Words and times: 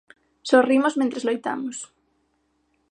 Sorrimos 0.49 0.97
mentres 0.99 1.25
loitamos. 1.27 1.77